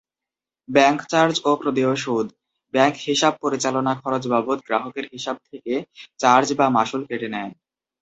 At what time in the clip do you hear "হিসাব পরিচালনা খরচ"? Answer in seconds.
3.07-4.23